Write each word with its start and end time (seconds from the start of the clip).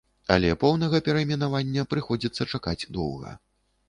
Але 0.35 0.49
поўнага 0.61 1.01
перайменавання 1.07 1.83
прыходзіцца 1.91 2.47
чакаць 2.55 2.87
доўга. 2.99 3.35